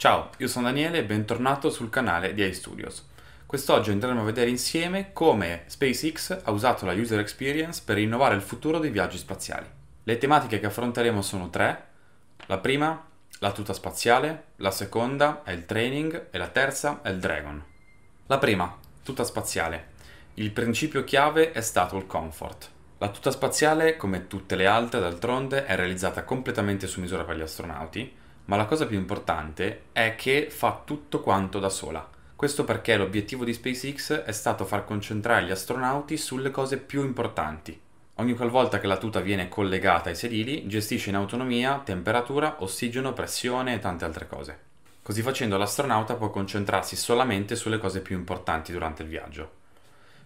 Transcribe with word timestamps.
Ciao, 0.00 0.30
io 0.38 0.48
sono 0.48 0.64
Daniele 0.64 0.96
e 0.96 1.04
bentornato 1.04 1.68
sul 1.68 1.90
canale 1.90 2.32
di 2.32 2.42
iStudios. 2.42 3.06
Quest'oggi 3.44 3.90
andremo 3.90 4.22
a 4.22 4.24
vedere 4.24 4.48
insieme 4.48 5.12
come 5.12 5.64
SpaceX 5.66 6.40
ha 6.42 6.50
usato 6.52 6.86
la 6.86 6.94
user 6.94 7.18
experience 7.18 7.82
per 7.84 7.98
innovare 7.98 8.34
il 8.34 8.40
futuro 8.40 8.78
dei 8.78 8.88
viaggi 8.88 9.18
spaziali. 9.18 9.66
Le 10.04 10.16
tematiche 10.16 10.58
che 10.58 10.64
affronteremo 10.64 11.20
sono 11.20 11.50
tre. 11.50 11.84
La 12.46 12.56
prima, 12.56 13.08
la 13.40 13.52
tuta 13.52 13.74
spaziale, 13.74 14.44
la 14.56 14.70
seconda 14.70 15.42
è 15.44 15.50
il 15.50 15.66
training 15.66 16.28
e 16.30 16.38
la 16.38 16.48
terza 16.48 17.00
è 17.02 17.10
il 17.10 17.18
Dragon. 17.18 17.62
La 18.26 18.38
prima, 18.38 18.74
tuta 19.02 19.24
spaziale. 19.24 19.88
Il 20.32 20.50
principio 20.52 21.04
chiave 21.04 21.52
è 21.52 21.60
stato 21.60 21.98
il 21.98 22.06
comfort. 22.06 22.70
La 22.96 23.10
tuta 23.10 23.30
spaziale, 23.30 23.98
come 23.98 24.28
tutte 24.28 24.56
le 24.56 24.66
altre 24.66 24.98
d'altronde, 24.98 25.66
è 25.66 25.76
realizzata 25.76 26.24
completamente 26.24 26.86
su 26.86 27.00
misura 27.00 27.24
per 27.24 27.36
gli 27.36 27.42
astronauti 27.42 28.19
ma 28.50 28.56
la 28.56 28.64
cosa 28.64 28.84
più 28.84 28.98
importante 28.98 29.82
è 29.92 30.16
che 30.16 30.48
fa 30.50 30.82
tutto 30.84 31.20
quanto 31.20 31.60
da 31.60 31.68
sola. 31.68 32.04
Questo 32.34 32.64
perché 32.64 32.96
l'obiettivo 32.96 33.44
di 33.44 33.52
SpaceX 33.52 34.24
è 34.24 34.32
stato 34.32 34.64
far 34.64 34.84
concentrare 34.84 35.44
gli 35.44 35.52
astronauti 35.52 36.16
sulle 36.16 36.50
cose 36.50 36.78
più 36.78 37.04
importanti. 37.04 37.80
Ogni 38.14 38.34
qualvolta 38.34 38.80
che 38.80 38.88
la 38.88 38.96
tuta 38.96 39.20
viene 39.20 39.48
collegata 39.48 40.08
ai 40.08 40.16
sedili, 40.16 40.66
gestisce 40.66 41.10
in 41.10 41.14
autonomia 41.14 41.80
temperatura, 41.84 42.56
ossigeno, 42.58 43.12
pressione 43.12 43.74
e 43.74 43.78
tante 43.78 44.04
altre 44.04 44.26
cose. 44.26 44.58
Così 45.00 45.22
facendo 45.22 45.56
l'astronauta 45.56 46.16
può 46.16 46.30
concentrarsi 46.30 46.96
solamente 46.96 47.54
sulle 47.54 47.78
cose 47.78 48.00
più 48.00 48.16
importanti 48.16 48.72
durante 48.72 49.02
il 49.02 49.08
viaggio. 49.08 49.50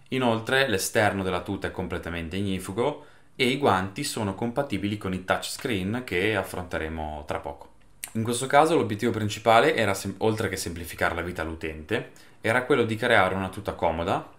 Inoltre 0.09 0.67
l'esterno 0.67 1.21
della 1.21 1.41
tuta 1.41 1.67
è 1.67 1.71
completamente 1.71 2.37
ignifugo 2.37 3.05
e 3.35 3.45
i 3.45 3.57
guanti 3.59 4.03
sono 4.03 4.33
compatibili 4.33 4.97
con 4.97 5.13
i 5.13 5.23
touchscreen 5.23 6.01
che 6.03 6.35
affronteremo 6.35 7.23
tra 7.27 7.37
poco. 7.37 7.73
In 8.15 8.23
questo 8.23 8.47
caso 8.47 8.77
l'obiettivo 8.77 9.11
principale 9.11 9.75
era, 9.75 9.93
oltre 10.19 10.47
che 10.47 10.55
semplificare 10.55 11.15
la 11.15 11.21
vita 11.21 11.41
all'utente, 11.41 12.11
era 12.39 12.63
quello 12.63 12.85
di 12.85 12.95
creare 12.95 13.35
una 13.35 13.49
tuta 13.49 13.73
comoda, 13.73 14.31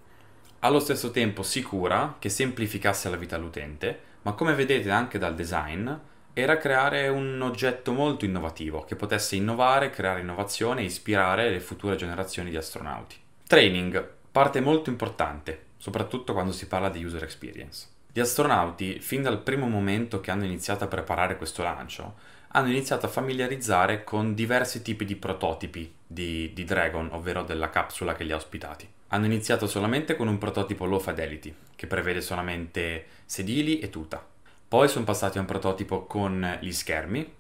allo 0.61 0.81
stesso 0.81 1.11
tempo 1.11 1.43
sicura, 1.43 2.17
che 2.19 2.31
semplificasse 2.31 3.11
la 3.11 3.17
vita 3.17 3.37
all'utente, 3.37 4.01
ma 4.23 4.33
come 4.33 4.55
vedete 4.55 4.91
anche 4.91 5.19
dal 5.19 5.35
design, 5.35 5.91
era 6.33 6.57
creare 6.57 7.09
un 7.09 7.39
oggetto 7.43 7.93
molto 7.93 8.25
innovativo, 8.25 8.83
che 8.85 8.97
potesse 8.97 9.37
innovare, 9.37 9.91
creare 9.91 10.21
innovazione 10.21 10.81
e 10.81 10.85
ispirare 10.85 11.51
le 11.51 11.61
future 11.61 11.97
generazioni 11.97 12.49
di 12.49 12.57
astronauti. 12.57 13.17
Training, 13.47 14.09
parte 14.33 14.61
molto 14.61 14.89
importante, 14.89 15.65
soprattutto 15.77 16.33
quando 16.33 16.53
si 16.53 16.67
parla 16.67 16.89
di 16.89 17.05
user 17.05 17.23
experience. 17.23 17.89
Gli 18.17 18.21
astronauti, 18.21 18.99
fin 18.99 19.21
dal 19.21 19.43
primo 19.43 19.69
momento 19.69 20.23
che 20.23 20.31
hanno 20.31 20.47
iniziato 20.47 20.85
a 20.85 20.87
preparare 20.87 21.37
questo 21.37 21.63
lancio, 21.63 22.15
hanno 22.53 22.71
iniziato 22.71 23.05
a 23.05 23.11
familiarizzare 23.11 24.05
con 24.05 24.35
diversi 24.35 24.81
tipi 24.81 25.05
di 25.05 25.17
prototipi 25.17 25.95
di, 26.07 26.51
di, 26.55 26.65
Dragon, 26.65 27.11
ovvero 27.13 27.43
della 27.43 27.69
capsula 27.69 28.15
che 28.15 28.25
li 28.25 28.33
ha 28.33 28.37
ospitati. 28.37 28.89
Hanno 29.09 29.27
iniziato 29.27 29.67
solamente 29.67 30.17
con 30.17 30.29
un 30.29 30.39
prototipo 30.39 30.87
low 30.87 30.99
fidelity, 30.99 31.55
che 31.77 31.87
prevede 31.87 32.23
solamente 32.23 33.05
sedili 33.27 33.81
e 33.81 33.91
tuta. 33.91 34.25
Poi 34.67 34.89
sono 34.89 35.05
passati 35.05 35.37
a 35.37 35.43
un 35.43 35.47
prototipo 35.47 36.07
con 36.07 36.57
gli 36.63 36.73
schermi 36.73 37.35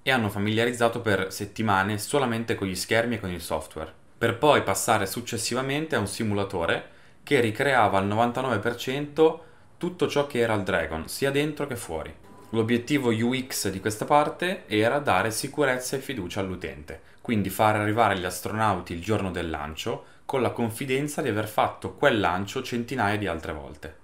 e 0.00 0.10
hanno 0.12 0.28
familiarizzato 0.28 1.00
per 1.00 1.32
settimane 1.32 1.98
solamente 1.98 2.54
con 2.54 2.68
gli 2.68 2.76
schermi 2.76 3.16
e 3.16 3.20
con 3.20 3.30
il 3.30 3.40
software, 3.40 3.92
per 4.16 4.38
poi 4.38 4.62
passare 4.62 5.06
successivamente 5.06 5.96
a 5.96 5.98
un 5.98 6.06
simulatore 6.06 6.88
che 7.24 7.40
ricreava 7.40 7.98
al 7.98 8.06
99% 8.06 9.48
tutto 9.80 10.08
ciò 10.08 10.26
che 10.26 10.40
era 10.40 10.52
il 10.52 10.62
Dragon, 10.62 11.08
sia 11.08 11.30
dentro 11.30 11.66
che 11.66 11.74
fuori. 11.74 12.14
L'obiettivo 12.50 13.08
UX 13.08 13.70
di 13.70 13.80
questa 13.80 14.04
parte 14.04 14.64
era 14.66 14.98
dare 14.98 15.30
sicurezza 15.30 15.96
e 15.96 16.00
fiducia 16.00 16.40
all'utente, 16.40 17.00
quindi 17.22 17.48
far 17.48 17.76
arrivare 17.76 18.18
gli 18.18 18.26
astronauti 18.26 18.92
il 18.92 19.00
giorno 19.00 19.30
del 19.30 19.48
lancio 19.48 20.04
con 20.26 20.42
la 20.42 20.50
confidenza 20.50 21.22
di 21.22 21.30
aver 21.30 21.48
fatto 21.48 21.94
quel 21.94 22.20
lancio 22.20 22.62
centinaia 22.62 23.16
di 23.16 23.26
altre 23.26 23.54
volte. 23.54 23.96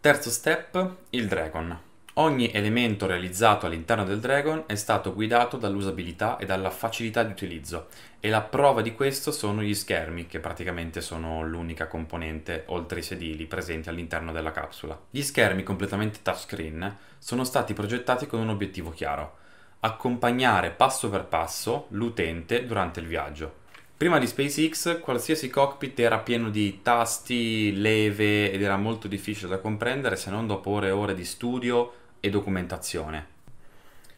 Terzo 0.00 0.28
step, 0.28 0.96
il 1.08 1.26
Dragon. 1.26 1.80
Ogni 2.16 2.52
elemento 2.52 3.06
realizzato 3.06 3.64
all'interno 3.64 4.04
del 4.04 4.20
Dragon 4.20 4.64
è 4.66 4.74
stato 4.74 5.14
guidato 5.14 5.56
dall'usabilità 5.56 6.36
e 6.36 6.44
dalla 6.44 6.68
facilità 6.68 7.22
di 7.22 7.30
utilizzo 7.30 7.86
e 8.20 8.28
la 8.28 8.42
prova 8.42 8.82
di 8.82 8.92
questo 8.92 9.32
sono 9.32 9.62
gli 9.62 9.72
schermi 9.72 10.26
che 10.26 10.38
praticamente 10.38 11.00
sono 11.00 11.42
l'unica 11.42 11.86
componente 11.86 12.64
oltre 12.66 12.98
i 12.98 13.02
sedili 13.02 13.46
presenti 13.46 13.88
all'interno 13.88 14.30
della 14.30 14.50
capsula. 14.50 15.00
Gli 15.08 15.22
schermi 15.22 15.62
completamente 15.62 16.18
touchscreen 16.20 16.98
sono 17.16 17.44
stati 17.44 17.72
progettati 17.72 18.26
con 18.26 18.40
un 18.40 18.50
obiettivo 18.50 18.90
chiaro, 18.90 19.38
accompagnare 19.80 20.70
passo 20.70 21.08
per 21.08 21.24
passo 21.24 21.86
l'utente 21.92 22.66
durante 22.66 23.00
il 23.00 23.06
viaggio. 23.06 23.60
Prima 23.96 24.18
di 24.18 24.26
SpaceX 24.26 25.00
qualsiasi 25.00 25.48
cockpit 25.48 25.98
era 25.98 26.18
pieno 26.18 26.50
di 26.50 26.82
tasti, 26.82 27.74
leve 27.80 28.52
ed 28.52 28.60
era 28.60 28.76
molto 28.76 29.08
difficile 29.08 29.48
da 29.48 29.60
comprendere 29.60 30.16
se 30.16 30.28
non 30.28 30.46
dopo 30.46 30.70
ore 30.70 30.88
e 30.88 30.90
ore 30.90 31.14
di 31.14 31.24
studio 31.24 32.00
e 32.22 32.30
documentazione. 32.30 33.26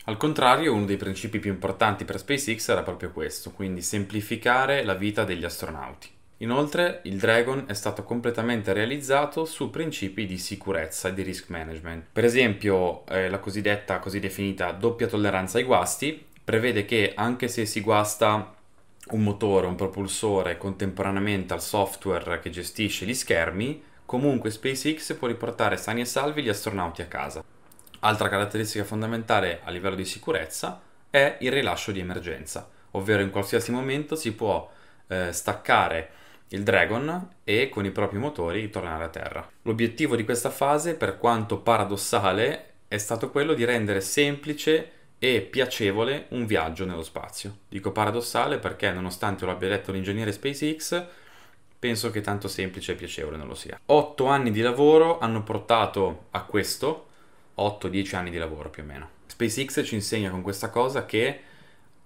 Al 0.04 0.18
contrario, 0.18 0.74
uno 0.74 0.84
dei 0.84 0.98
principi 0.98 1.38
più 1.38 1.50
importanti 1.50 2.04
per 2.04 2.18
SpaceX 2.18 2.68
era 2.68 2.82
proprio 2.82 3.10
questo, 3.10 3.52
quindi 3.52 3.80
semplificare 3.80 4.84
la 4.84 4.94
vita 4.94 5.24
degli 5.24 5.44
astronauti. 5.44 6.08
Inoltre, 6.38 7.00
il 7.04 7.16
Dragon 7.16 7.64
è 7.66 7.72
stato 7.72 8.02
completamente 8.02 8.74
realizzato 8.74 9.46
su 9.46 9.70
principi 9.70 10.26
di 10.26 10.36
sicurezza 10.36 11.08
e 11.08 11.14
di 11.14 11.22
risk 11.22 11.48
management. 11.48 12.04
Per 12.12 12.24
esempio, 12.24 13.06
eh, 13.06 13.30
la 13.30 13.38
cosiddetta, 13.38 13.98
così 13.98 14.20
definita 14.20 14.72
doppia 14.72 15.06
tolleranza 15.06 15.56
ai 15.56 15.64
guasti 15.64 16.22
prevede 16.44 16.84
che 16.84 17.14
anche 17.16 17.48
se 17.48 17.64
si 17.64 17.80
guasta 17.80 18.54
un 19.08 19.22
motore, 19.22 19.66
un 19.66 19.74
propulsore 19.74 20.58
contemporaneamente 20.58 21.54
al 21.54 21.62
software 21.62 22.40
che 22.40 22.50
gestisce 22.50 23.06
gli 23.06 23.14
schermi, 23.14 23.82
comunque 24.04 24.50
SpaceX 24.50 25.16
può 25.16 25.28
riportare 25.28 25.78
sani 25.78 26.02
e 26.02 26.04
salvi 26.04 26.42
gli 26.42 26.50
astronauti 26.50 27.00
a 27.00 27.06
casa. 27.06 27.42
Altra 28.06 28.28
caratteristica 28.28 28.84
fondamentale 28.84 29.60
a 29.64 29.70
livello 29.70 29.94
di 29.94 30.04
sicurezza 30.04 30.78
è 31.08 31.38
il 31.40 31.50
rilascio 31.50 31.90
di 31.90 32.00
emergenza, 32.00 32.68
ovvero 32.90 33.22
in 33.22 33.30
qualsiasi 33.30 33.70
momento 33.70 34.14
si 34.14 34.34
può 34.34 34.70
eh, 35.06 35.32
staccare 35.32 36.10
il 36.48 36.64
Dragon 36.64 37.28
e 37.44 37.70
con 37.70 37.86
i 37.86 37.90
propri 37.90 38.18
motori 38.18 38.68
tornare 38.68 39.04
a 39.04 39.08
terra. 39.08 39.50
L'obiettivo 39.62 40.16
di 40.16 40.24
questa 40.24 40.50
fase, 40.50 40.96
per 40.96 41.16
quanto 41.16 41.60
paradossale, 41.60 42.72
è 42.88 42.98
stato 42.98 43.30
quello 43.30 43.54
di 43.54 43.64
rendere 43.64 44.02
semplice 44.02 44.90
e 45.18 45.40
piacevole 45.40 46.26
un 46.30 46.44
viaggio 46.44 46.84
nello 46.84 47.02
spazio. 47.02 47.60
Dico 47.70 47.90
paradossale 47.90 48.58
perché 48.58 48.92
nonostante 48.92 49.46
lo 49.46 49.50
abbia 49.50 49.70
detto 49.70 49.92
l'ingegnere 49.92 50.30
SpaceX, 50.30 51.06
penso 51.78 52.10
che 52.10 52.20
tanto 52.20 52.48
semplice 52.48 52.92
e 52.92 52.96
piacevole 52.96 53.38
non 53.38 53.48
lo 53.48 53.54
sia. 53.54 53.80
Otto 53.86 54.26
anni 54.26 54.50
di 54.50 54.60
lavoro 54.60 55.18
hanno 55.20 55.42
portato 55.42 56.26
a 56.32 56.42
questo, 56.42 57.12
8-10 57.56 58.16
anni 58.16 58.30
di 58.30 58.38
lavoro 58.38 58.70
più 58.70 58.82
o 58.82 58.86
meno. 58.86 59.08
SpaceX 59.26 59.84
ci 59.84 59.94
insegna 59.94 60.30
con 60.30 60.42
questa 60.42 60.70
cosa 60.70 61.06
che 61.06 61.40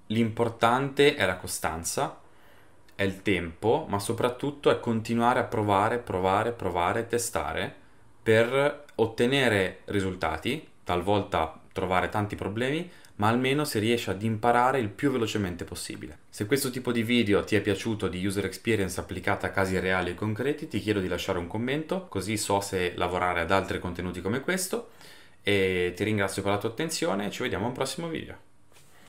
l'importante 0.06 1.14
è 1.14 1.26
la 1.26 1.36
costanza, 1.36 2.20
è 2.94 3.02
il 3.02 3.22
tempo, 3.22 3.86
ma 3.88 3.98
soprattutto 3.98 4.70
è 4.70 4.80
continuare 4.80 5.40
a 5.40 5.44
provare, 5.44 5.98
provare, 5.98 6.52
provare, 6.52 7.06
testare 7.06 7.74
per 8.22 8.84
ottenere 8.96 9.80
risultati, 9.86 10.66
talvolta 10.84 11.60
trovare 11.72 12.08
tanti 12.08 12.34
problemi, 12.34 12.90
ma 13.16 13.28
almeno 13.28 13.64
si 13.64 13.78
riesce 13.78 14.10
ad 14.10 14.22
imparare 14.22 14.78
il 14.78 14.88
più 14.88 15.10
velocemente 15.10 15.64
possibile. 15.64 16.18
Se 16.30 16.46
questo 16.46 16.70
tipo 16.70 16.92
di 16.92 17.02
video 17.02 17.42
ti 17.44 17.56
è 17.56 17.60
piaciuto 17.60 18.08
di 18.08 18.24
user 18.24 18.44
experience 18.44 18.98
applicata 18.98 19.48
a 19.48 19.50
casi 19.50 19.78
reali 19.78 20.10
e 20.10 20.14
concreti, 20.14 20.68
ti 20.68 20.80
chiedo 20.80 21.00
di 21.00 21.08
lasciare 21.08 21.38
un 21.38 21.46
commento, 21.46 22.06
così 22.08 22.36
so 22.36 22.60
se 22.60 22.94
lavorare 22.96 23.40
ad 23.40 23.50
altri 23.50 23.78
contenuti 23.80 24.20
come 24.20 24.40
questo 24.40 24.90
e 25.48 25.94
ti 25.96 26.04
ringrazio 26.04 26.42
per 26.42 26.52
la 26.52 26.58
tua 26.58 26.68
attenzione 26.68 27.24
e 27.24 27.30
ci 27.30 27.40
vediamo 27.42 27.64
a 27.64 27.68
un 27.68 27.74
prossimo 27.74 28.08
video. 28.08 28.47